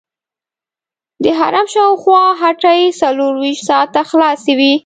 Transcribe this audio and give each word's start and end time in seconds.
د 1.23 1.25
حرم 1.39 1.67
شاوخوا 1.73 2.23
هټۍ 2.41 2.81
څلورویشت 3.01 3.63
ساعته 3.69 4.01
خلاصې 4.09 4.53
وي. 4.59 4.73